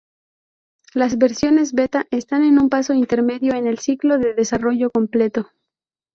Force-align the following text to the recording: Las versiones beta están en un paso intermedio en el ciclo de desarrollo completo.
Las 0.95 1.19
versiones 1.19 1.73
beta 1.73 2.07
están 2.09 2.43
en 2.43 2.57
un 2.59 2.69
paso 2.69 2.93
intermedio 2.95 3.53
en 3.53 3.67
el 3.67 3.77
ciclo 3.77 4.17
de 4.17 4.33
desarrollo 4.33 4.89
completo. 4.89 5.51